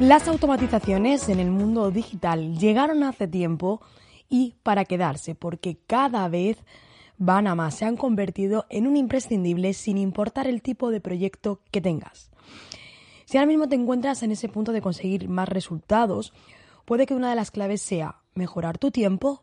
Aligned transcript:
Las 0.00 0.28
automatizaciones 0.28 1.28
en 1.28 1.40
el 1.40 1.50
mundo 1.50 1.90
digital 1.90 2.56
llegaron 2.56 3.02
hace 3.02 3.26
tiempo 3.26 3.80
y 4.28 4.54
para 4.62 4.84
quedarse, 4.84 5.34
porque 5.34 5.76
cada 5.88 6.28
vez 6.28 6.56
van 7.16 7.48
a 7.48 7.56
más, 7.56 7.74
se 7.74 7.84
han 7.84 7.96
convertido 7.96 8.64
en 8.70 8.86
un 8.86 8.96
imprescindible 8.96 9.72
sin 9.72 9.98
importar 9.98 10.46
el 10.46 10.62
tipo 10.62 10.92
de 10.92 11.00
proyecto 11.00 11.62
que 11.72 11.80
tengas. 11.80 12.30
Si 13.24 13.38
ahora 13.38 13.48
mismo 13.48 13.68
te 13.68 13.74
encuentras 13.74 14.22
en 14.22 14.30
ese 14.30 14.48
punto 14.48 14.70
de 14.70 14.80
conseguir 14.80 15.28
más 15.28 15.48
resultados, 15.48 16.32
puede 16.84 17.04
que 17.04 17.16
una 17.16 17.30
de 17.30 17.36
las 17.36 17.50
claves 17.50 17.82
sea 17.82 18.20
mejorar 18.34 18.78
tu 18.78 18.92
tiempo 18.92 19.42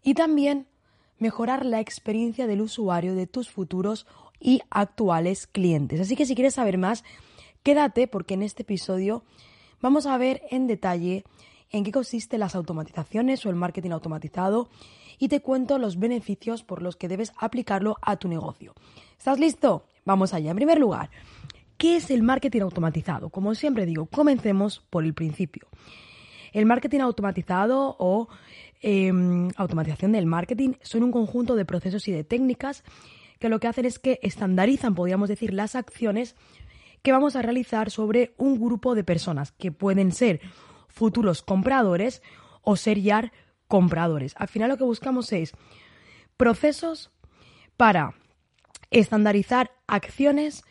y 0.00 0.14
también 0.14 0.68
mejorar 1.18 1.66
la 1.66 1.80
experiencia 1.80 2.46
del 2.46 2.60
usuario 2.60 3.16
de 3.16 3.26
tus 3.26 3.50
futuros 3.50 4.06
y 4.38 4.60
actuales 4.70 5.48
clientes. 5.48 6.00
Así 6.00 6.14
que 6.14 6.24
si 6.24 6.36
quieres 6.36 6.54
saber 6.54 6.78
más, 6.78 7.02
quédate 7.64 8.06
porque 8.06 8.34
en 8.34 8.42
este 8.42 8.62
episodio 8.62 9.24
vamos 9.82 10.06
a 10.06 10.16
ver 10.16 10.42
en 10.50 10.66
detalle 10.66 11.24
en 11.70 11.84
qué 11.84 11.92
consisten 11.92 12.40
las 12.40 12.54
automatizaciones 12.54 13.44
o 13.44 13.50
el 13.50 13.56
marketing 13.56 13.90
automatizado 13.90 14.68
y 15.18 15.28
te 15.28 15.40
cuento 15.40 15.78
los 15.78 15.98
beneficios 15.98 16.62
por 16.62 16.82
los 16.82 16.96
que 16.96 17.08
debes 17.08 17.32
aplicarlo 17.36 17.96
a 18.00 18.16
tu 18.16 18.28
negocio. 18.28 18.74
¿Estás 19.18 19.38
listo? 19.38 19.84
Vamos 20.04 20.34
allá. 20.34 20.50
En 20.50 20.56
primer 20.56 20.78
lugar, 20.78 21.10
¿qué 21.76 21.96
es 21.96 22.10
el 22.10 22.22
marketing 22.22 22.62
automatizado? 22.62 23.30
Como 23.30 23.54
siempre 23.54 23.86
digo, 23.86 24.06
comencemos 24.06 24.82
por 24.90 25.04
el 25.04 25.14
principio. 25.14 25.68
El 26.52 26.66
marketing 26.66 27.00
automatizado 27.00 27.96
o 27.98 28.28
em, 28.82 29.48
automatización 29.56 30.12
del 30.12 30.26
marketing 30.26 30.74
son 30.82 31.04
un 31.04 31.12
conjunto 31.12 31.54
de 31.54 31.64
procesos 31.64 32.06
y 32.08 32.12
de 32.12 32.24
técnicas 32.24 32.84
que 33.38 33.48
lo 33.48 33.58
que 33.58 33.68
hacen 33.68 33.86
es 33.86 33.98
que 33.98 34.20
estandarizan, 34.22 34.94
podríamos 34.94 35.28
decir, 35.28 35.52
las 35.52 35.74
acciones 35.74 36.36
que 37.02 37.12
vamos 37.12 37.36
a 37.36 37.42
realizar 37.42 37.90
sobre 37.90 38.34
un 38.38 38.60
grupo 38.60 38.94
de 38.94 39.04
personas 39.04 39.52
que 39.52 39.72
pueden 39.72 40.12
ser 40.12 40.40
futuros 40.88 41.42
compradores 41.42 42.22
o 42.62 42.76
ser 42.76 43.00
ya 43.00 43.32
compradores. 43.66 44.34
Al 44.36 44.48
final 44.48 44.70
lo 44.70 44.76
que 44.76 44.84
buscamos 44.84 45.32
es 45.32 45.52
procesos 46.36 47.10
para 47.76 48.14
estandarizar 48.90 49.72
acciones 49.86 50.64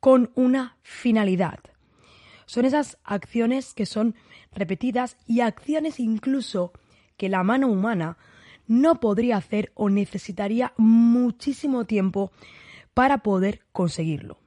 con 0.00 0.30
una 0.34 0.76
finalidad. 0.82 1.58
Son 2.46 2.64
esas 2.64 2.98
acciones 3.04 3.74
que 3.74 3.86
son 3.86 4.14
repetidas 4.52 5.16
y 5.26 5.40
acciones 5.40 5.98
incluso 5.98 6.72
que 7.16 7.28
la 7.28 7.42
mano 7.42 7.68
humana 7.68 8.16
no 8.66 9.00
podría 9.00 9.36
hacer 9.36 9.72
o 9.74 9.90
necesitaría 9.90 10.72
muchísimo 10.76 11.84
tiempo 11.84 12.32
para 12.94 13.18
poder 13.18 13.60
conseguirlo. 13.72 14.43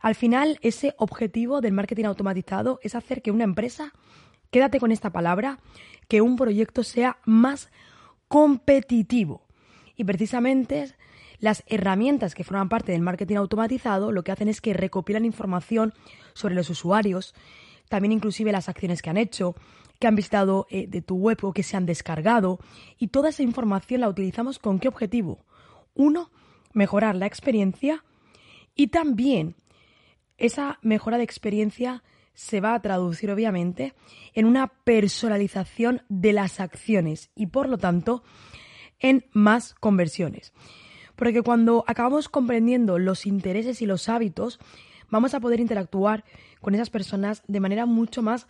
Al 0.00 0.14
final, 0.14 0.58
ese 0.62 0.94
objetivo 0.98 1.60
del 1.60 1.72
marketing 1.72 2.04
automatizado 2.04 2.78
es 2.82 2.94
hacer 2.94 3.22
que 3.22 3.30
una 3.30 3.44
empresa, 3.44 3.92
quédate 4.50 4.80
con 4.80 4.92
esta 4.92 5.10
palabra, 5.10 5.58
que 6.08 6.20
un 6.20 6.36
proyecto 6.36 6.84
sea 6.84 7.18
más 7.24 7.70
competitivo. 8.28 9.46
Y 9.96 10.04
precisamente 10.04 10.94
las 11.38 11.64
herramientas 11.66 12.34
que 12.34 12.44
forman 12.44 12.68
parte 12.68 12.92
del 12.92 13.02
marketing 13.02 13.36
automatizado 13.36 14.12
lo 14.12 14.24
que 14.24 14.32
hacen 14.32 14.48
es 14.48 14.60
que 14.60 14.74
recopilan 14.74 15.24
información 15.24 15.92
sobre 16.34 16.54
los 16.54 16.70
usuarios, 16.70 17.34
también 17.88 18.12
inclusive 18.12 18.52
las 18.52 18.68
acciones 18.68 19.02
que 19.02 19.10
han 19.10 19.16
hecho, 19.16 19.54
que 19.98 20.06
han 20.06 20.16
visitado 20.16 20.66
eh, 20.70 20.86
de 20.86 21.02
tu 21.02 21.16
web 21.16 21.38
o 21.42 21.52
que 21.52 21.62
se 21.62 21.76
han 21.76 21.86
descargado. 21.86 22.58
Y 22.98 23.08
toda 23.08 23.30
esa 23.30 23.42
información 23.42 24.00
la 24.00 24.08
utilizamos 24.08 24.58
con 24.58 24.78
qué 24.78 24.88
objetivo? 24.88 25.44
Uno, 25.94 26.30
mejorar 26.72 27.14
la 27.14 27.26
experiencia 27.26 28.04
y 28.74 28.88
también 28.88 29.56
esa 30.38 30.78
mejora 30.82 31.18
de 31.18 31.24
experiencia 31.24 32.02
se 32.34 32.60
va 32.60 32.74
a 32.74 32.82
traducir 32.82 33.30
obviamente 33.30 33.94
en 34.34 34.44
una 34.44 34.68
personalización 34.68 36.02
de 36.08 36.34
las 36.34 36.60
acciones 36.60 37.30
y 37.34 37.46
por 37.46 37.68
lo 37.68 37.78
tanto 37.78 38.22
en 39.00 39.24
más 39.32 39.74
conversiones. 39.74 40.52
Porque 41.16 41.42
cuando 41.42 41.82
acabamos 41.86 42.28
comprendiendo 42.28 42.98
los 42.98 43.24
intereses 43.24 43.80
y 43.80 43.86
los 43.86 44.08
hábitos, 44.10 44.60
vamos 45.10 45.32
a 45.34 45.40
poder 45.40 45.60
interactuar 45.60 46.24
con 46.60 46.74
esas 46.74 46.90
personas 46.90 47.42
de 47.48 47.60
manera 47.60 47.86
mucho 47.86 48.22
más 48.22 48.46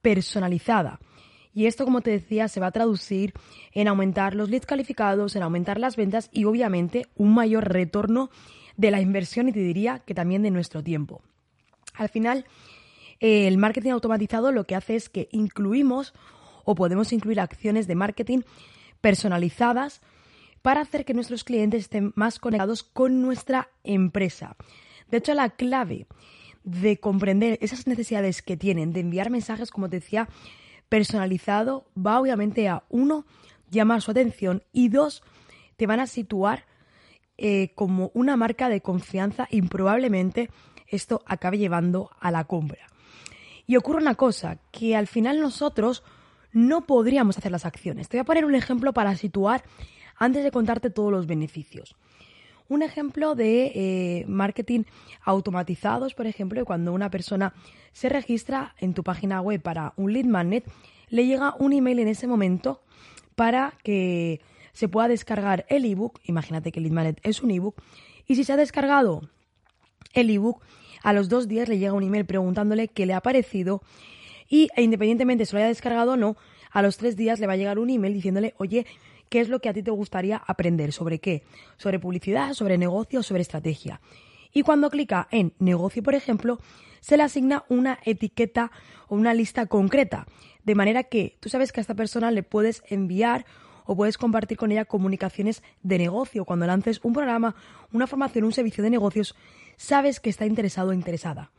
personalizada. 0.00 0.98
Y 1.54 1.66
esto, 1.66 1.84
como 1.84 2.00
te 2.00 2.10
decía, 2.10 2.48
se 2.48 2.60
va 2.60 2.68
a 2.68 2.72
traducir 2.72 3.32
en 3.72 3.88
aumentar 3.88 4.34
los 4.34 4.50
leads 4.50 4.66
calificados, 4.66 5.34
en 5.36 5.42
aumentar 5.42 5.78
las 5.78 5.96
ventas 5.96 6.28
y 6.32 6.44
obviamente 6.44 7.06
un 7.14 7.34
mayor 7.34 7.72
retorno 7.72 8.30
de 8.78 8.90
la 8.90 9.02
inversión 9.02 9.48
y 9.48 9.52
te 9.52 9.60
diría 9.60 9.98
que 9.98 10.14
también 10.14 10.42
de 10.42 10.50
nuestro 10.50 10.82
tiempo. 10.82 11.20
Al 11.94 12.08
final, 12.08 12.46
eh, 13.20 13.46
el 13.46 13.58
marketing 13.58 13.90
automatizado 13.90 14.52
lo 14.52 14.64
que 14.64 14.76
hace 14.76 14.94
es 14.94 15.10
que 15.10 15.28
incluimos 15.32 16.14
o 16.64 16.74
podemos 16.74 17.12
incluir 17.12 17.40
acciones 17.40 17.86
de 17.86 17.96
marketing 17.96 18.40
personalizadas 19.00 20.00
para 20.62 20.80
hacer 20.80 21.04
que 21.04 21.12
nuestros 21.12 21.44
clientes 21.44 21.82
estén 21.82 22.12
más 22.14 22.38
conectados 22.38 22.84
con 22.84 23.20
nuestra 23.20 23.68
empresa. 23.82 24.56
De 25.10 25.18
hecho, 25.18 25.34
la 25.34 25.50
clave 25.50 26.06
de 26.62 26.98
comprender 26.98 27.58
esas 27.60 27.86
necesidades 27.86 28.42
que 28.42 28.56
tienen 28.56 28.92
de 28.92 29.00
enviar 29.00 29.30
mensajes, 29.30 29.70
como 29.70 29.88
te 29.88 29.96
decía, 29.96 30.28
personalizado, 30.88 31.86
va 31.96 32.20
obviamente 32.20 32.68
a 32.68 32.84
uno, 32.90 33.24
llamar 33.70 34.02
su 34.02 34.10
atención 34.10 34.62
y 34.72 34.88
dos, 34.88 35.22
te 35.76 35.86
van 35.86 36.00
a 36.00 36.06
situar 36.06 36.64
eh, 37.38 37.70
como 37.74 38.10
una 38.14 38.36
marca 38.36 38.68
de 38.68 38.80
confianza 38.80 39.46
y 39.50 39.62
probablemente 39.62 40.50
esto 40.88 41.22
acabe 41.24 41.58
llevando 41.58 42.10
a 42.18 42.30
la 42.30 42.44
compra. 42.44 42.88
Y 43.66 43.76
ocurre 43.76 44.02
una 44.02 44.16
cosa, 44.16 44.58
que 44.72 44.96
al 44.96 45.06
final 45.06 45.40
nosotros 45.40 46.02
no 46.52 46.86
podríamos 46.86 47.38
hacer 47.38 47.52
las 47.52 47.64
acciones. 47.64 48.08
Te 48.08 48.16
voy 48.16 48.22
a 48.22 48.24
poner 48.24 48.44
un 48.44 48.54
ejemplo 48.54 48.92
para 48.92 49.14
situar 49.16 49.62
antes 50.16 50.42
de 50.42 50.50
contarte 50.50 50.90
todos 50.90 51.12
los 51.12 51.26
beneficios. 51.26 51.94
Un 52.68 52.82
ejemplo 52.82 53.34
de 53.34 53.72
eh, 53.74 54.24
marketing 54.26 54.82
automatizados, 55.22 56.14
por 56.14 56.26
ejemplo, 56.26 56.64
cuando 56.64 56.92
una 56.92 57.10
persona 57.10 57.54
se 57.92 58.08
registra 58.08 58.74
en 58.78 58.94
tu 58.94 59.02
página 59.04 59.40
web 59.40 59.62
para 59.62 59.94
un 59.96 60.12
lead 60.12 60.26
magnet, 60.26 60.64
le 61.08 61.26
llega 61.26 61.54
un 61.58 61.72
email 61.72 62.00
en 62.00 62.08
ese 62.08 62.26
momento 62.26 62.82
para 63.36 63.74
que 63.82 64.40
se 64.72 64.88
pueda 64.88 65.08
descargar 65.08 65.66
el 65.68 65.84
ebook. 65.84 66.20
Imagínate 66.24 66.72
que 66.72 66.80
el 66.80 66.84
lead 66.84 66.92
magnet 66.94 67.20
es 67.22 67.42
un 67.42 67.50
ebook. 67.50 67.82
Y 68.26 68.36
si 68.36 68.44
se 68.44 68.52
ha 68.52 68.56
descargado 68.56 69.28
el 70.14 70.30
ebook, 70.30 70.62
a 71.02 71.12
los 71.12 71.28
dos 71.28 71.48
días 71.48 71.68
le 71.68 71.78
llega 71.78 71.92
un 71.92 72.02
email 72.02 72.26
preguntándole 72.26 72.88
qué 72.88 73.06
le 73.06 73.14
ha 73.14 73.20
parecido 73.20 73.82
y 74.48 74.68
e 74.74 74.82
independientemente 74.82 75.44
si 75.46 75.52
lo 75.52 75.58
haya 75.58 75.68
descargado 75.68 76.12
o 76.12 76.16
no, 76.16 76.36
a 76.70 76.82
los 76.82 76.96
tres 76.96 77.16
días 77.16 77.38
le 77.38 77.46
va 77.46 77.52
a 77.52 77.56
llegar 77.56 77.78
un 77.78 77.90
email 77.90 78.14
diciéndole, 78.14 78.54
oye, 78.58 78.86
¿qué 79.28 79.40
es 79.40 79.48
lo 79.48 79.60
que 79.60 79.68
a 79.68 79.74
ti 79.74 79.82
te 79.82 79.90
gustaría 79.90 80.42
aprender? 80.46 80.92
¿Sobre 80.92 81.18
qué? 81.18 81.42
Sobre 81.76 81.98
publicidad, 81.98 82.54
sobre 82.54 82.78
negocio, 82.78 83.22
sobre 83.22 83.42
estrategia. 83.42 84.00
Y 84.52 84.62
cuando 84.62 84.90
clica 84.90 85.28
en 85.30 85.52
negocio, 85.58 86.02
por 86.02 86.14
ejemplo, 86.14 86.58
se 87.00 87.16
le 87.16 87.22
asigna 87.22 87.64
una 87.68 87.98
etiqueta 88.04 88.72
o 89.08 89.14
una 89.14 89.34
lista 89.34 89.66
concreta, 89.66 90.26
de 90.64 90.74
manera 90.74 91.04
que 91.04 91.36
tú 91.40 91.48
sabes 91.48 91.72
que 91.72 91.80
a 91.80 91.82
esta 91.82 91.94
persona 91.94 92.30
le 92.30 92.42
puedes 92.42 92.82
enviar 92.88 93.44
o 93.88 93.96
puedes 93.96 94.18
compartir 94.18 94.58
con 94.58 94.70
ella 94.70 94.84
comunicaciones 94.84 95.62
de 95.82 95.96
negocio. 95.96 96.44
Cuando 96.44 96.66
lances 96.66 97.00
un 97.02 97.14
programa, 97.14 97.56
una 97.90 98.06
formación, 98.06 98.44
un 98.44 98.52
servicio 98.52 98.84
de 98.84 98.90
negocios, 98.90 99.34
sabes 99.78 100.20
que 100.20 100.28
está 100.28 100.44
interesado 100.44 100.90
o 100.90 100.92
interesada. 100.92 101.50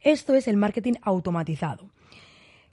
Esto 0.00 0.34
es 0.34 0.46
el 0.46 0.56
marketing 0.56 0.92
automatizado. 1.02 1.90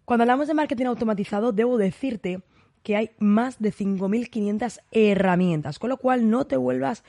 Cuando 0.05 0.21
hablamos 0.21 0.47
de 0.47 0.53
marketing 0.53 0.85
automatizado, 0.85 1.51
debo 1.51 1.79
decirte 1.79 2.43
que 2.83 2.95
hay 2.95 3.09
más 3.17 3.59
de 3.59 3.73
5.500 3.73 4.81
herramientas, 4.91 5.79
con 5.79 5.89
lo 5.89 5.97
cual 5.97 6.29
no 6.29 6.45
te 6.45 6.55
vuelvas 6.55 7.03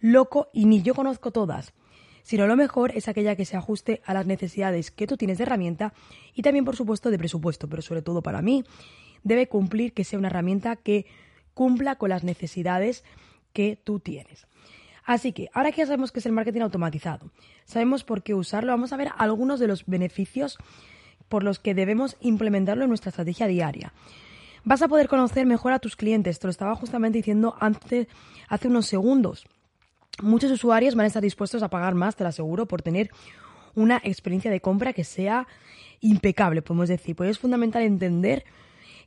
loco 0.00 0.48
y 0.52 0.64
ni 0.64 0.82
yo 0.82 0.94
conozco 0.94 1.30
todas, 1.30 1.74
sino 2.24 2.48
lo 2.48 2.56
mejor 2.56 2.90
es 2.96 3.06
aquella 3.06 3.36
que 3.36 3.44
se 3.44 3.56
ajuste 3.56 4.02
a 4.04 4.14
las 4.14 4.26
necesidades 4.26 4.90
que 4.90 5.06
tú 5.06 5.16
tienes 5.16 5.38
de 5.38 5.44
herramienta 5.44 5.94
y 6.34 6.42
también, 6.42 6.64
por 6.64 6.74
supuesto, 6.74 7.08
de 7.08 7.18
presupuesto, 7.18 7.68
pero 7.68 7.82
sobre 7.82 8.02
todo 8.02 8.20
para 8.20 8.42
mí 8.42 8.64
debe 9.22 9.48
cumplir 9.48 9.92
que 9.92 10.04
sea 10.04 10.18
una 10.18 10.28
herramienta 10.28 10.76
que 10.76 11.06
cumpla 11.54 11.96
con 11.96 12.10
las 12.10 12.24
necesidades 12.24 13.04
que 13.52 13.76
tú 13.82 14.00
tienes. 14.00 14.46
Así 15.04 15.32
que, 15.32 15.48
ahora 15.52 15.72
que 15.72 15.78
ya 15.78 15.86
sabemos 15.86 16.12
qué 16.12 16.20
es 16.20 16.26
el 16.26 16.32
marketing 16.32 16.60
automatizado, 16.60 17.30
sabemos 17.64 18.04
por 18.04 18.22
qué 18.22 18.34
usarlo, 18.34 18.72
vamos 18.72 18.92
a 18.92 18.96
ver 18.96 19.10
algunos 19.16 19.58
de 19.58 19.66
los 19.66 19.86
beneficios 19.86 20.58
por 21.28 21.42
los 21.42 21.58
que 21.58 21.74
debemos 21.74 22.16
implementarlo 22.20 22.84
en 22.84 22.90
nuestra 22.90 23.10
estrategia 23.10 23.46
diaria. 23.46 23.92
Vas 24.62 24.82
a 24.82 24.88
poder 24.88 25.08
conocer 25.08 25.46
mejor 25.46 25.72
a 25.72 25.78
tus 25.78 25.96
clientes, 25.96 26.38
te 26.38 26.46
lo 26.46 26.50
estaba 26.50 26.74
justamente 26.76 27.18
diciendo 27.18 27.56
antes, 27.60 28.08
hace 28.48 28.68
unos 28.68 28.86
segundos. 28.86 29.46
Muchos 30.22 30.50
usuarios 30.50 30.94
van 30.94 31.04
a 31.04 31.06
estar 31.06 31.22
dispuestos 31.22 31.62
a 31.62 31.70
pagar 31.70 31.94
más, 31.94 32.14
te 32.14 32.24
lo 32.24 32.28
aseguro, 32.28 32.66
por 32.66 32.82
tener 32.82 33.10
una 33.74 34.00
experiencia 34.04 34.50
de 34.50 34.60
compra 34.60 34.92
que 34.92 35.04
sea 35.04 35.46
impecable, 36.00 36.62
podemos 36.62 36.88
decir. 36.88 37.16
Pues 37.16 37.30
es 37.30 37.38
fundamental 37.38 37.82
entender 37.82 38.44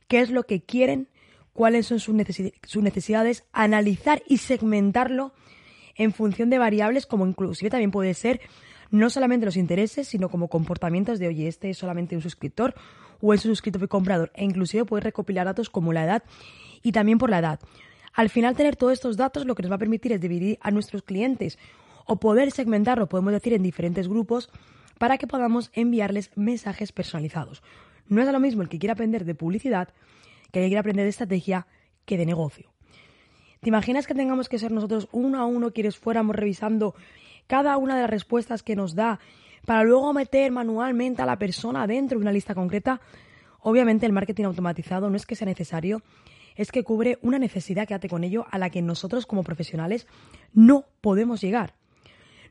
qué 0.08 0.20
es 0.20 0.30
lo 0.30 0.44
que 0.44 0.62
quieren, 0.62 1.08
cuáles 1.52 1.86
son 1.86 2.00
sus, 2.00 2.14
necesidades, 2.14 3.44
analizar 3.52 4.22
y 4.26 4.38
segmentarlo 4.38 5.32
en 5.96 6.12
función 6.12 6.50
de 6.50 6.58
variables 6.58 7.06
como 7.06 7.26
inclusive 7.26 7.70
también 7.70 7.92
puede 7.92 8.14
ser 8.14 8.40
no 8.90 9.10
solamente 9.10 9.46
los 9.46 9.56
intereses, 9.56 10.08
sino 10.08 10.28
como 10.28 10.48
comportamientos 10.48 11.18
de, 11.18 11.28
oye, 11.28 11.48
este 11.48 11.70
es 11.70 11.78
solamente 11.78 12.16
un 12.16 12.22
suscriptor 12.22 12.74
o 13.20 13.32
es 13.32 13.44
un 13.44 13.52
suscriptor 13.52 13.88
comprador. 13.88 14.30
E 14.34 14.44
inclusive 14.44 14.84
puedes 14.84 15.04
recopilar 15.04 15.46
datos 15.46 15.70
como 15.70 15.92
la 15.92 16.04
edad 16.04 16.22
y 16.82 16.92
también 16.92 17.18
por 17.18 17.30
la 17.30 17.38
edad. 17.38 17.60
Al 18.12 18.30
final 18.30 18.56
tener 18.56 18.76
todos 18.76 18.92
estos 18.92 19.16
datos 19.16 19.46
lo 19.46 19.54
que 19.54 19.62
nos 19.62 19.70
va 19.70 19.76
a 19.76 19.78
permitir 19.78 20.12
es 20.12 20.20
dividir 20.20 20.58
a 20.60 20.70
nuestros 20.70 21.02
clientes 21.02 21.58
o 22.06 22.16
poder 22.16 22.52
segmentarlo, 22.52 23.08
podemos 23.08 23.32
decir, 23.32 23.52
en 23.54 23.62
diferentes 23.62 24.08
grupos 24.08 24.50
para 24.98 25.18
que 25.18 25.26
podamos 25.26 25.70
enviarles 25.74 26.30
mensajes 26.36 26.92
personalizados. 26.92 27.62
No 28.08 28.22
es 28.22 28.30
lo 28.30 28.40
mismo 28.40 28.62
el 28.62 28.68
que 28.68 28.78
quiera 28.78 28.92
aprender 28.92 29.24
de 29.24 29.34
publicidad 29.34 29.88
que 30.52 30.60
el 30.60 30.66
que 30.66 30.68
quiera 30.68 30.80
aprender 30.80 31.04
de 31.04 31.10
estrategia 31.10 31.66
que 32.04 32.16
de 32.16 32.26
negocio. 32.26 32.72
¿Te 33.60 33.70
imaginas 33.70 34.06
que 34.06 34.14
tengamos 34.14 34.48
que 34.48 34.58
ser 34.58 34.70
nosotros 34.70 35.08
uno 35.10 35.40
a 35.40 35.46
uno 35.46 35.72
quienes 35.72 35.96
fuéramos 35.96 36.36
revisando 36.36 36.94
cada 37.46 37.76
una 37.76 37.96
de 37.96 38.02
las 38.02 38.10
respuestas 38.10 38.62
que 38.62 38.76
nos 38.76 38.94
da 38.94 39.18
para 39.64 39.82
luego 39.84 40.12
meter 40.12 40.52
manualmente 40.52 41.22
a 41.22 41.26
la 41.26 41.38
persona 41.38 41.86
dentro 41.86 42.18
de 42.18 42.22
una 42.22 42.32
lista 42.32 42.54
concreta? 42.54 43.00
Obviamente 43.60 44.04
el 44.04 44.12
marketing 44.12 44.44
automatizado 44.44 45.08
no 45.08 45.16
es 45.16 45.24
que 45.24 45.34
sea 45.34 45.46
necesario, 45.46 46.02
es 46.56 46.70
que 46.70 46.84
cubre 46.84 47.18
una 47.22 47.38
necesidad, 47.38 47.88
quédate 47.88 48.08
con 48.08 48.22
ello, 48.22 48.46
a 48.50 48.58
la 48.58 48.70
que 48.70 48.82
nosotros 48.82 49.26
como 49.26 49.42
profesionales 49.42 50.06
no 50.52 50.84
podemos 51.00 51.40
llegar. 51.40 51.74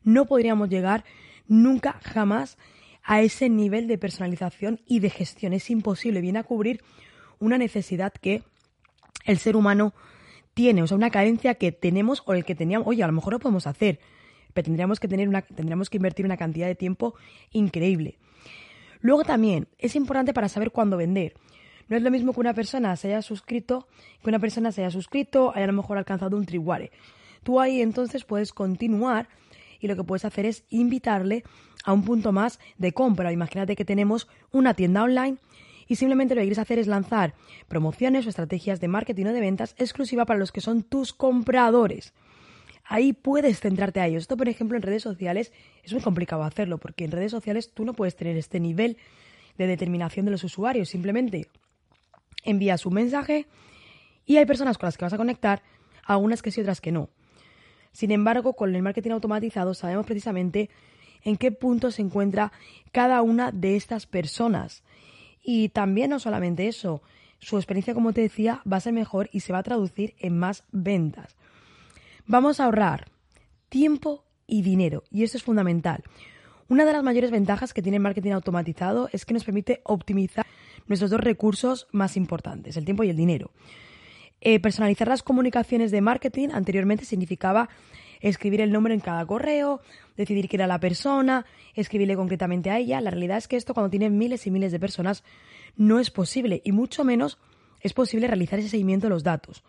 No 0.03 0.25
podríamos 0.25 0.69
llegar 0.69 1.05
nunca, 1.47 1.99
jamás, 2.03 2.57
a 3.03 3.21
ese 3.21 3.49
nivel 3.49 3.87
de 3.87 3.97
personalización 3.97 4.79
y 4.87 4.99
de 4.99 5.09
gestión. 5.09 5.53
Es 5.53 5.69
imposible, 5.69 6.21
viene 6.21 6.39
a 6.39 6.43
cubrir 6.43 6.81
una 7.39 7.57
necesidad 7.57 8.13
que 8.13 8.43
el 9.25 9.37
ser 9.37 9.55
humano 9.55 9.93
tiene, 10.53 10.83
o 10.83 10.87
sea, 10.87 10.97
una 10.97 11.09
carencia 11.09 11.55
que 11.55 11.71
tenemos 11.71 12.23
o 12.25 12.33
el 12.33 12.45
que 12.45 12.55
teníamos, 12.55 12.87
oye, 12.87 13.03
a 13.03 13.07
lo 13.07 13.13
mejor 13.13 13.33
lo 13.33 13.39
podemos 13.39 13.67
hacer, 13.67 13.99
pero 14.53 14.65
tendríamos 14.65 14.99
que 14.99 15.07
tener 15.07 15.27
una, 15.27 15.41
tendríamos 15.41 15.89
que 15.89 15.97
invertir 15.97 16.25
una 16.25 16.37
cantidad 16.37 16.67
de 16.67 16.75
tiempo 16.75 17.15
increíble. 17.51 18.17
Luego 19.01 19.23
también 19.23 19.67
es 19.79 19.95
importante 19.95 20.33
para 20.33 20.47
saber 20.47 20.71
cuándo 20.71 20.95
vender. 20.95 21.33
No 21.89 21.97
es 21.97 22.03
lo 22.03 22.11
mismo 22.11 22.33
que 22.33 22.39
una 22.39 22.53
persona 22.53 22.95
se 22.95 23.09
haya 23.09 23.21
suscrito, 23.21 23.87
que 24.23 24.29
una 24.29 24.39
persona 24.39 24.71
se 24.71 24.81
haya 24.81 24.91
suscrito, 24.91 25.51
haya 25.53 25.65
a 25.65 25.67
lo 25.67 25.73
mejor 25.73 25.97
alcanzado 25.97 26.37
un 26.37 26.45
triguare. 26.45 26.91
Tú 27.43 27.59
ahí 27.59 27.81
entonces 27.81 28.23
puedes 28.23 28.53
continuar 28.53 29.27
y 29.83 29.87
lo 29.87 29.95
que 29.95 30.03
puedes 30.03 30.25
hacer 30.25 30.45
es 30.45 30.63
invitarle 30.69 31.43
a 31.83 31.93
un 31.93 32.03
punto 32.03 32.31
más 32.31 32.59
de 32.77 32.93
compra. 32.93 33.31
Imagínate 33.31 33.75
que 33.75 33.85
tenemos 33.85 34.27
una 34.51 34.73
tienda 34.73 35.03
online 35.03 35.37
y 35.87 35.95
simplemente 35.95 36.35
lo 36.35 36.39
que 36.39 36.45
quieres 36.45 36.59
hacer 36.59 36.79
es 36.79 36.87
lanzar 36.87 37.33
promociones 37.67 38.25
o 38.25 38.29
estrategias 38.29 38.79
de 38.79 38.87
marketing 38.87 39.25
o 39.25 39.33
de 39.33 39.41
ventas 39.41 39.75
exclusiva 39.77 40.25
para 40.25 40.39
los 40.39 40.51
que 40.51 40.61
son 40.61 40.83
tus 40.83 41.13
compradores. 41.13 42.13
Ahí 42.85 43.13
puedes 43.13 43.59
centrarte 43.59 43.99
a 43.99 44.07
ellos. 44.07 44.23
Esto, 44.23 44.37
por 44.37 44.49
ejemplo, 44.49 44.77
en 44.77 44.83
redes 44.83 45.03
sociales 45.03 45.51
es 45.83 45.93
muy 45.93 46.01
complicado 46.01 46.43
hacerlo 46.43 46.77
porque 46.77 47.05
en 47.05 47.11
redes 47.11 47.31
sociales 47.31 47.71
tú 47.73 47.85
no 47.85 47.93
puedes 47.93 48.15
tener 48.15 48.37
este 48.37 48.59
nivel 48.59 48.97
de 49.57 49.67
determinación 49.67 50.25
de 50.25 50.31
los 50.31 50.43
usuarios. 50.43 50.89
Simplemente 50.89 51.47
envías 52.43 52.85
un 52.85 52.93
mensaje 52.93 53.47
y 54.25 54.37
hay 54.37 54.45
personas 54.45 54.77
con 54.77 54.87
las 54.87 54.97
que 54.97 55.05
vas 55.05 55.13
a 55.13 55.17
conectar, 55.17 55.61
algunas 56.05 56.41
que 56.41 56.51
sí, 56.51 56.61
otras 56.61 56.81
que 56.81 56.91
no. 56.91 57.09
Sin 57.93 58.11
embargo, 58.11 58.53
con 58.53 58.75
el 58.75 58.81
marketing 58.81 59.11
automatizado 59.11 59.73
sabemos 59.73 60.05
precisamente 60.05 60.69
en 61.23 61.37
qué 61.37 61.51
punto 61.51 61.91
se 61.91 62.01
encuentra 62.01 62.51
cada 62.91 63.21
una 63.21 63.51
de 63.51 63.75
estas 63.75 64.05
personas. 64.05 64.83
Y 65.41 65.69
también 65.69 66.09
no 66.09 66.19
solamente 66.19 66.67
eso, 66.67 67.01
su 67.39 67.57
experiencia, 67.57 67.93
como 67.93 68.13
te 68.13 68.21
decía, 68.21 68.61
va 68.71 68.77
a 68.77 68.81
ser 68.81 68.93
mejor 68.93 69.29
y 69.31 69.41
se 69.41 69.53
va 69.53 69.59
a 69.59 69.63
traducir 69.63 70.15
en 70.19 70.37
más 70.37 70.63
ventas. 70.71 71.35
Vamos 72.25 72.59
a 72.59 72.65
ahorrar 72.65 73.09
tiempo 73.69 74.23
y 74.47 74.61
dinero, 74.61 75.03
y 75.09 75.23
eso 75.23 75.37
es 75.37 75.43
fundamental. 75.43 76.03
Una 76.69 76.85
de 76.85 76.93
las 76.93 77.03
mayores 77.03 77.31
ventajas 77.31 77.73
que 77.73 77.81
tiene 77.81 77.97
el 77.97 78.03
marketing 78.03 78.31
automatizado 78.31 79.09
es 79.11 79.25
que 79.25 79.33
nos 79.33 79.43
permite 79.43 79.81
optimizar 79.83 80.45
nuestros 80.87 81.11
dos 81.11 81.19
recursos 81.19 81.87
más 81.91 82.17
importantes, 82.17 82.77
el 82.77 82.85
tiempo 82.85 83.03
y 83.03 83.09
el 83.09 83.17
dinero. 83.17 83.51
Eh, 84.45 84.59
personalizar 84.59 85.07
las 85.07 85.23
comunicaciones 85.23 85.89
de 85.89 86.01
marketing 86.01 86.49
anteriormente 86.51 87.05
significaba 87.05 87.69
escribir 88.19 88.59
el 88.59 88.73
nombre 88.73 88.93
en 88.93 88.99
cada 88.99 89.25
correo, 89.25 89.79
decidir 90.17 90.49
quién 90.49 90.59
era 90.59 90.67
la 90.67 90.81
persona, 90.81 91.45
escribirle 91.75 92.17
concretamente 92.17 92.69
a 92.69 92.77
ella. 92.77 92.99
La 92.99 93.09
realidad 93.09 93.37
es 93.37 93.47
que 93.47 93.55
esto 93.55 93.73
cuando 93.73 93.89
tiene 93.89 94.09
miles 94.09 94.45
y 94.45 94.51
miles 94.51 94.73
de 94.73 94.81
personas 94.81 95.23
no 95.77 95.97
es 95.97 96.11
posible 96.11 96.61
y 96.65 96.73
mucho 96.73 97.05
menos 97.05 97.39
es 97.79 97.93
posible 97.93 98.27
realizar 98.27 98.59
ese 98.59 98.67
seguimiento 98.67 99.07
de 99.07 99.11
los 99.11 99.23
datos. 99.23 99.63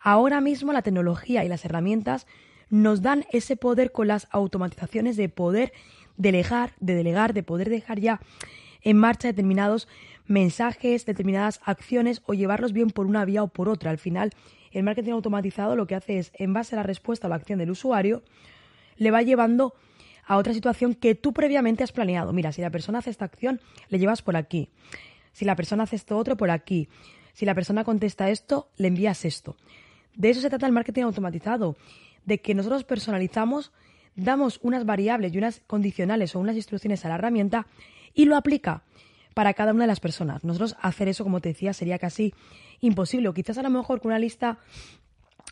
Ahora 0.00 0.40
mismo 0.40 0.72
la 0.72 0.82
tecnología 0.82 1.44
y 1.44 1.48
las 1.48 1.64
herramientas 1.64 2.26
nos 2.70 3.02
dan 3.02 3.24
ese 3.30 3.54
poder 3.54 3.92
con 3.92 4.08
las 4.08 4.26
automatizaciones 4.32 5.16
de 5.16 5.28
poder 5.28 5.72
delegar, 6.16 6.72
de 6.80 6.96
delegar, 6.96 7.34
de 7.34 7.44
poder 7.44 7.70
dejar 7.70 8.00
ya 8.00 8.20
en 8.82 8.96
marcha 8.96 9.28
determinados 9.28 9.88
mensajes, 10.26 11.06
determinadas 11.06 11.60
acciones 11.64 12.22
o 12.26 12.34
llevarlos 12.34 12.72
bien 12.72 12.90
por 12.90 13.06
una 13.06 13.24
vía 13.24 13.42
o 13.42 13.48
por 13.48 13.68
otra. 13.68 13.90
Al 13.90 13.98
final, 13.98 14.32
el 14.72 14.82
marketing 14.82 15.12
automatizado 15.12 15.76
lo 15.76 15.86
que 15.86 15.94
hace 15.94 16.18
es, 16.18 16.32
en 16.34 16.52
base 16.52 16.74
a 16.74 16.78
la 16.78 16.82
respuesta 16.82 17.26
o 17.26 17.30
la 17.30 17.36
acción 17.36 17.58
del 17.58 17.70
usuario, 17.70 18.22
le 18.96 19.10
va 19.10 19.22
llevando 19.22 19.74
a 20.24 20.36
otra 20.36 20.54
situación 20.54 20.94
que 20.94 21.14
tú 21.14 21.32
previamente 21.32 21.84
has 21.84 21.92
planeado. 21.92 22.32
Mira, 22.32 22.52
si 22.52 22.62
la 22.62 22.70
persona 22.70 22.98
hace 22.98 23.10
esta 23.10 23.24
acción, 23.24 23.60
le 23.88 23.98
llevas 23.98 24.22
por 24.22 24.36
aquí. 24.36 24.70
Si 25.32 25.44
la 25.44 25.56
persona 25.56 25.84
hace 25.84 25.96
esto 25.96 26.16
otro, 26.16 26.36
por 26.36 26.50
aquí. 26.50 26.88
Si 27.32 27.44
la 27.46 27.54
persona 27.54 27.84
contesta 27.84 28.30
esto, 28.30 28.68
le 28.76 28.88
envías 28.88 29.24
esto. 29.24 29.56
De 30.14 30.30
eso 30.30 30.40
se 30.40 30.50
trata 30.50 30.66
el 30.66 30.72
marketing 30.72 31.02
automatizado, 31.02 31.76
de 32.24 32.40
que 32.40 32.54
nosotros 32.54 32.84
personalizamos, 32.84 33.72
damos 34.14 34.60
unas 34.62 34.84
variables 34.84 35.34
y 35.34 35.38
unas 35.38 35.60
condicionales 35.66 36.36
o 36.36 36.40
unas 36.40 36.56
instrucciones 36.56 37.04
a 37.04 37.08
la 37.08 37.14
herramienta 37.16 37.66
y 38.14 38.24
lo 38.24 38.36
aplica 38.36 38.82
para 39.34 39.54
cada 39.54 39.72
una 39.72 39.84
de 39.84 39.88
las 39.88 40.00
personas. 40.00 40.44
Nosotros 40.44 40.76
hacer 40.80 41.08
eso, 41.08 41.24
como 41.24 41.40
te 41.40 41.50
decía, 41.50 41.72
sería 41.72 41.98
casi 41.98 42.34
imposible. 42.80 43.28
O 43.28 43.34
quizás 43.34 43.58
a 43.58 43.62
lo 43.62 43.70
mejor 43.70 44.00
con 44.00 44.10
una 44.10 44.18
lista 44.18 44.58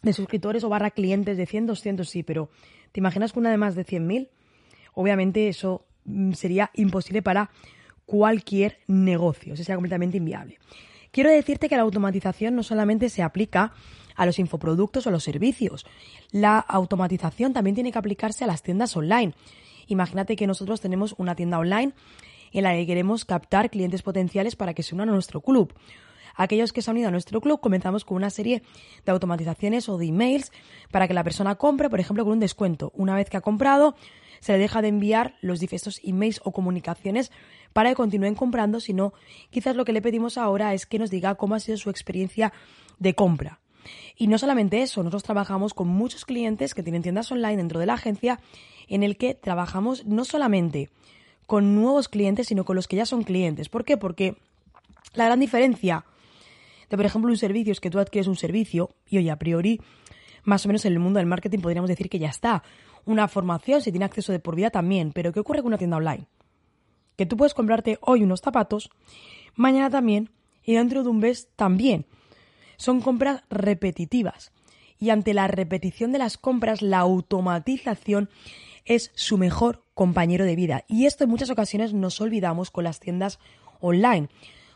de 0.02 0.12
suscriptores 0.12 0.64
o 0.64 0.68
barra 0.68 0.90
clientes 0.90 1.36
de 1.36 1.46
100, 1.46 1.66
200 1.66 2.08
sí, 2.08 2.22
pero 2.22 2.50
¿te 2.92 3.00
imaginas 3.00 3.32
con 3.32 3.42
una 3.42 3.50
de 3.50 3.56
más 3.56 3.74
de 3.74 3.84
100.000? 3.84 4.28
Obviamente 4.94 5.48
eso 5.48 5.84
mm, 6.04 6.32
sería 6.32 6.70
imposible 6.74 7.22
para 7.22 7.50
cualquier 8.06 8.78
negocio, 8.88 9.54
eso 9.54 9.62
sería 9.62 9.76
completamente 9.76 10.16
inviable. 10.16 10.58
Quiero 11.12 11.30
decirte 11.30 11.68
que 11.68 11.76
la 11.76 11.82
automatización 11.82 12.54
no 12.54 12.62
solamente 12.62 13.08
se 13.08 13.22
aplica 13.22 13.72
a 14.16 14.26
los 14.26 14.38
infoproductos 14.38 15.06
o 15.06 15.10
los 15.10 15.24
servicios, 15.24 15.86
la 16.30 16.58
automatización 16.58 17.52
también 17.52 17.74
tiene 17.74 17.92
que 17.92 17.98
aplicarse 17.98 18.44
a 18.44 18.46
las 18.46 18.62
tiendas 18.62 18.96
online. 18.96 19.34
Imagínate 19.86 20.36
que 20.36 20.46
nosotros 20.46 20.80
tenemos 20.80 21.14
una 21.18 21.34
tienda 21.34 21.58
online 21.58 21.92
en 22.52 22.64
la 22.64 22.74
que 22.74 22.86
queremos 22.86 23.24
captar 23.24 23.70
clientes 23.70 24.02
potenciales 24.02 24.56
para 24.56 24.74
que 24.74 24.82
se 24.82 24.94
unan 24.94 25.08
a 25.08 25.12
nuestro 25.12 25.40
club. 25.40 25.74
Aquellos 26.34 26.72
que 26.72 26.82
se 26.82 26.90
han 26.90 26.96
unido 26.96 27.08
a 27.08 27.12
nuestro 27.12 27.40
club 27.40 27.60
comenzamos 27.60 28.04
con 28.04 28.16
una 28.16 28.30
serie 28.30 28.62
de 29.04 29.12
automatizaciones 29.12 29.88
o 29.88 29.98
de 29.98 30.06
emails 30.06 30.52
para 30.90 31.08
que 31.08 31.14
la 31.14 31.24
persona 31.24 31.56
compre, 31.56 31.90
por 31.90 32.00
ejemplo, 32.00 32.24
con 32.24 32.34
un 32.34 32.40
descuento. 32.40 32.92
Una 32.94 33.14
vez 33.14 33.28
que 33.28 33.36
ha 33.36 33.40
comprado, 33.40 33.94
se 34.40 34.52
le 34.52 34.58
deja 34.58 34.82
de 34.82 34.88
enviar 34.88 35.36
los 35.40 35.60
diversos 35.60 36.00
emails 36.02 36.40
o 36.44 36.52
comunicaciones 36.52 37.30
para 37.72 37.90
que 37.90 37.96
continúen 37.96 38.34
comprando, 38.34 38.80
sino 38.80 39.12
quizás 39.50 39.76
lo 39.76 39.84
que 39.84 39.92
le 39.92 40.02
pedimos 40.02 40.38
ahora 40.38 40.74
es 40.74 40.86
que 40.86 40.98
nos 40.98 41.10
diga 41.10 41.34
cómo 41.34 41.54
ha 41.54 41.60
sido 41.60 41.76
su 41.76 41.90
experiencia 41.90 42.52
de 42.98 43.14
compra. 43.14 43.60
Y 44.16 44.26
no 44.26 44.38
solamente 44.38 44.82
eso, 44.82 45.02
nosotros 45.02 45.22
trabajamos 45.22 45.74
con 45.74 45.88
muchos 45.88 46.24
clientes 46.24 46.74
que 46.74 46.82
tienen 46.82 47.02
tiendas 47.02 47.30
online 47.32 47.56
dentro 47.56 47.80
de 47.80 47.86
la 47.86 47.94
agencia 47.94 48.40
en 48.88 49.02
el 49.02 49.16
que 49.16 49.34
trabajamos 49.34 50.04
no 50.04 50.24
solamente 50.24 50.90
con 51.50 51.74
nuevos 51.74 52.08
clientes, 52.08 52.46
sino 52.46 52.64
con 52.64 52.76
los 52.76 52.86
que 52.86 52.94
ya 52.94 53.04
son 53.04 53.24
clientes. 53.24 53.68
¿Por 53.68 53.84
qué? 53.84 53.96
Porque 53.96 54.36
la 55.14 55.24
gran 55.24 55.40
diferencia 55.40 56.04
de, 56.88 56.96
por 56.96 57.04
ejemplo, 57.04 57.28
un 57.28 57.36
servicio 57.36 57.72
es 57.72 57.80
que 57.80 57.90
tú 57.90 57.98
adquieres 57.98 58.28
un 58.28 58.36
servicio 58.36 58.90
y, 59.08 59.18
oye, 59.18 59.32
a 59.32 59.36
priori, 59.36 59.80
más 60.44 60.64
o 60.64 60.68
menos 60.68 60.84
en 60.84 60.92
el 60.92 61.00
mundo 61.00 61.18
del 61.18 61.26
marketing 61.26 61.58
podríamos 61.58 61.90
decir 61.90 62.08
que 62.08 62.20
ya 62.20 62.28
está. 62.28 62.62
Una 63.04 63.26
formación, 63.26 63.82
si 63.82 63.90
tiene 63.90 64.04
acceso 64.04 64.30
de 64.30 64.38
por 64.38 64.54
vida 64.54 64.70
también. 64.70 65.10
Pero 65.10 65.32
¿qué 65.32 65.40
ocurre 65.40 65.58
con 65.58 65.70
una 65.70 65.78
tienda 65.78 65.96
online? 65.96 66.28
Que 67.16 67.26
tú 67.26 67.36
puedes 67.36 67.52
comprarte 67.52 67.98
hoy 68.00 68.22
unos 68.22 68.42
zapatos, 68.42 68.88
mañana 69.56 69.90
también 69.90 70.30
y 70.62 70.74
dentro 70.74 71.02
de 71.02 71.08
un 71.08 71.18
mes 71.18 71.48
también. 71.56 72.06
Son 72.76 73.00
compras 73.00 73.42
repetitivas. 73.50 74.52
Y 75.00 75.10
ante 75.10 75.34
la 75.34 75.48
repetición 75.48 76.12
de 76.12 76.18
las 76.18 76.38
compras, 76.38 76.80
la 76.80 77.00
automatización 77.00 78.30
es 78.84 79.10
su 79.14 79.38
mejor 79.38 79.84
compañero 79.94 80.44
de 80.44 80.56
vida. 80.56 80.84
Y 80.88 81.06
esto 81.06 81.24
en 81.24 81.30
muchas 81.30 81.50
ocasiones 81.50 81.92
nos 81.92 82.20
olvidamos 82.20 82.70
con 82.70 82.84
las 82.84 83.00
tiendas 83.00 83.38
online. 83.80 84.28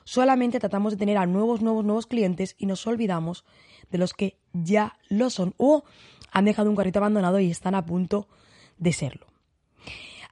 Solamente 0.05 0.61
tratamos 0.61 0.93
de 0.93 0.99
tener 0.99 1.17
a 1.17 1.27
nuevos, 1.27 1.63
nuevos, 1.63 1.85
nuevos 1.85 2.07
clientes 2.07 2.57
y 2.59 2.67
nos 2.67 2.87
olvidamos 2.87 3.45
de 3.91 3.99
los 3.99 4.13
que 4.13 4.37
ya 4.53 4.99
lo 5.09 5.31
son 5.31 5.55
o 5.57 5.85
han 6.31 6.45
dejado 6.45 6.69
un 6.69 6.77
carrito 6.77 6.99
abandonado 6.99 7.41
y 7.41 7.51
están 7.51 7.75
a 7.75 7.87
punto 7.87 8.29
de 8.77 8.93
serlo. 8.93 9.27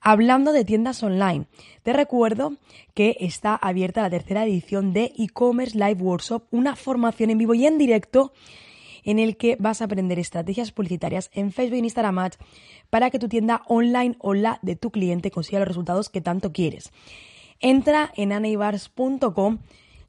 Hablando 0.04 0.52
de 0.52 0.64
tiendas 0.64 1.00
online, 1.04 1.46
te 1.84 1.92
recuerdo 1.92 2.56
que 2.92 3.16
está 3.20 3.54
abierta 3.54 4.02
la 4.02 4.10
tercera 4.10 4.44
edición 4.44 4.92
de 4.92 5.12
e-commerce 5.16 5.78
live 5.78 6.02
workshop, 6.02 6.44
una 6.50 6.74
formación 6.74 7.30
en 7.30 7.38
vivo 7.38 7.54
y 7.54 7.66
en 7.66 7.78
directo 7.78 8.32
en 9.04 9.18
el 9.18 9.36
que 9.36 9.56
vas 9.58 9.80
a 9.80 9.86
aprender 9.86 10.18
estrategias 10.18 10.72
publicitarias 10.72 11.30
en 11.32 11.52
Facebook 11.52 11.76
e 11.76 11.84
Instagram 11.84 12.30
para 12.90 13.10
que 13.10 13.18
tu 13.18 13.28
tienda 13.28 13.62
online 13.66 14.16
o 14.18 14.34
la 14.34 14.58
de 14.62 14.76
tu 14.76 14.90
cliente 14.90 15.30
consiga 15.30 15.58
los 15.60 15.68
resultados 15.68 16.08
que 16.08 16.20
tanto 16.20 16.52
quieres. 16.52 16.92
Entra 17.60 18.12
en 18.16 18.32
aneibars.com 18.32 19.58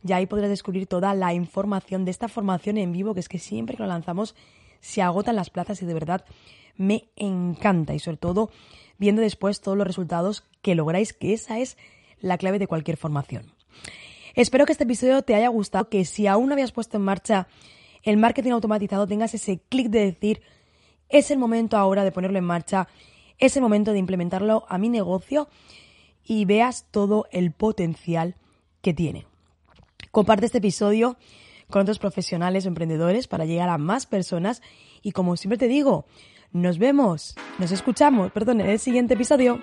y 0.05 0.11
ahí 0.11 0.25
podrás 0.25 0.49
descubrir 0.49 0.87
toda 0.87 1.13
la 1.13 1.33
información 1.33 2.05
de 2.05 2.11
esta 2.11 2.27
formación 2.27 2.77
en 2.77 2.91
vivo, 2.91 3.13
que 3.13 3.19
es 3.21 3.29
que 3.29 3.39
siempre 3.39 3.77
que 3.77 3.83
lo 3.83 3.87
lanzamos 3.87 4.35
se 4.81 5.01
agotan 5.01 5.35
las 5.35 5.49
plazas 5.49 5.81
y 5.81 5.85
de 5.85 5.93
verdad 5.93 6.25
me 6.75 7.09
encanta 7.15 7.93
y 7.93 7.99
sobre 7.99 8.17
todo 8.17 8.49
viendo 8.97 9.21
después 9.21 9.61
todos 9.61 9.77
los 9.77 9.87
resultados 9.87 10.43
que 10.61 10.75
lográis, 10.75 11.13
que 11.13 11.33
esa 11.33 11.59
es 11.59 11.77
la 12.19 12.37
clave 12.37 12.59
de 12.59 12.67
cualquier 12.67 12.97
formación. 12.97 13.53
Espero 14.35 14.65
que 14.65 14.71
este 14.71 14.85
episodio 14.85 15.21
te 15.21 15.35
haya 15.35 15.47
gustado, 15.49 15.89
que 15.89 16.05
si 16.05 16.27
aún 16.27 16.47
no 16.47 16.53
habías 16.53 16.71
puesto 16.71 16.97
en 16.97 17.03
marcha 17.03 17.47
el 18.03 18.17
marketing 18.17 18.51
automatizado 18.51 19.07
tengas 19.07 19.33
ese 19.33 19.59
clic 19.69 19.87
de 19.89 20.05
decir, 20.05 20.41
es 21.09 21.31
el 21.31 21.39
momento 21.39 21.77
ahora 21.77 22.03
de 22.03 22.11
ponerlo 22.11 22.37
en 22.37 22.45
marcha, 22.45 22.87
es 23.39 23.55
el 23.55 23.63
momento 23.63 23.91
de 23.91 23.99
implementarlo 23.99 24.65
a 24.69 24.77
mi 24.77 24.89
negocio 24.89 25.49
y 26.23 26.45
veas 26.45 26.85
todo 26.91 27.25
el 27.31 27.51
potencial 27.51 28.35
que 28.81 28.93
tiene. 28.93 29.25
Comparte 30.11 30.45
este 30.45 30.59
episodio 30.59 31.17
con 31.69 31.81
otros 31.81 31.99
profesionales 31.99 32.65
o 32.65 32.67
emprendedores 32.67 33.27
para 33.27 33.45
llegar 33.45 33.69
a 33.69 33.77
más 33.77 34.05
personas 34.05 34.61
y 35.01 35.11
como 35.11 35.35
siempre 35.37 35.57
te 35.57 35.67
digo, 35.67 36.05
nos 36.51 36.77
vemos, 36.77 37.35
nos 37.57 37.71
escuchamos, 37.71 38.31
perdón, 38.31 38.61
en 38.61 38.69
el 38.69 38.79
siguiente 38.79 39.15
episodio. 39.15 39.59